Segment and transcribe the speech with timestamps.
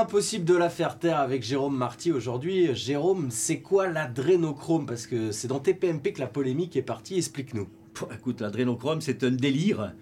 [0.00, 2.74] Impossible de la faire taire avec Jérôme Marty aujourd'hui.
[2.74, 4.86] Jérôme, c'est quoi l'adrénochrome?
[4.86, 7.68] Parce que c'est dans TPMP que la polémique est partie, explique-nous.
[8.14, 9.92] Écoute, l'adrénochrome, c'est un délire.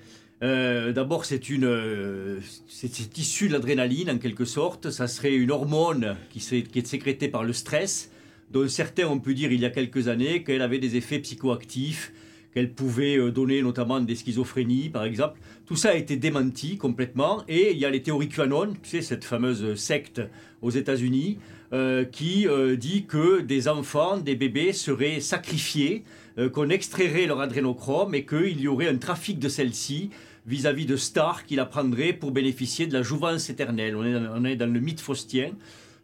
[0.45, 2.39] Euh, d'abord, c'est une, euh,
[2.69, 4.91] c'est issu de l'adrénaline en quelque sorte.
[4.91, 8.13] Ça serait une hormone qui, qui est sécrétée par le stress,
[8.53, 12.13] dont certains ont pu dire il y a quelques années qu'elle avait des effets psychoactifs,
[12.59, 15.39] qu'elle pouvait euh, donner notamment des schizophrénies, par exemple.
[15.65, 17.45] Tout ça a été démenti complètement.
[17.47, 20.21] Et il y a les théories QAnon, tu sais, cette fameuse secte
[20.61, 21.39] aux États-Unis,
[22.11, 22.47] qui
[22.79, 26.03] dit que des enfants, des bébés seraient sacrifiés,
[26.55, 30.09] qu'on extrairait leur adrénochrome et qu'il y aurait un trafic de celles-ci
[30.47, 33.95] vis-à-vis de stars qu'il apprendrait pour bénéficier de la jouvence éternelle.
[33.95, 35.51] On est dans le mythe faustien.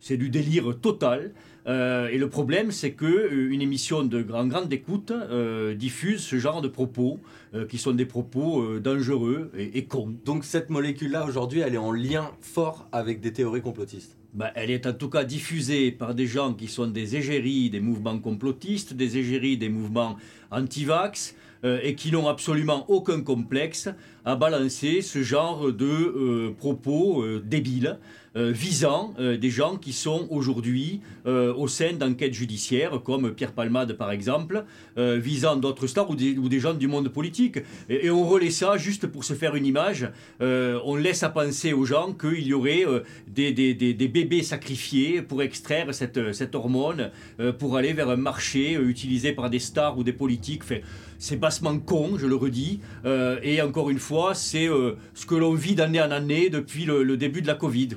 [0.00, 1.32] C'est du délire total.
[1.66, 6.22] Euh, et le problème, c'est que euh, une émission de grand, grande écoute euh, diffuse
[6.22, 7.20] ce genre de propos,
[7.68, 10.12] qui sont des propos dangereux et, et, cons.
[10.24, 14.16] Donc cette molécule-là, aujourd'hui, elle est en lien fort avec des théories complotistes?
[14.32, 17.78] Bah, Elle est en tout cas diffusée par des gens qui sont des égéries des
[17.78, 20.16] mouvements complotistes, des égéries des mouvements
[20.50, 23.88] anti-vax, et qui n'ont absolument aucun complexe
[24.24, 27.98] à balancer ce genre de propos débiles.
[28.36, 33.52] Euh, visant euh, des gens qui sont aujourd'hui euh, au sein d'enquêtes judiciaires, comme Pierre
[33.52, 34.64] Palmade par exemple,
[34.96, 37.58] visant d'autres stars ou des, gens du monde politique.
[37.88, 40.08] Et, on relaie ça juste pour se faire une image.
[40.40, 42.84] on laisse à penser aux gens qu'il y aurait
[43.26, 47.10] des, bébés sacrifiés pour extraire cette, hormone,
[47.58, 50.62] pour aller vers un marché utilisé par des stars ou des politiques.
[51.18, 51.36] C'est
[51.84, 52.80] con, je le redis.
[53.42, 54.68] et encore une fois, c'est
[55.14, 57.88] ce que l'on vit d'année en année depuis le, début de la Covid.